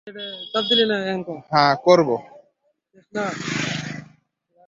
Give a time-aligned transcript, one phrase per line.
[1.51, 2.15] হ্যাঁ, করবো।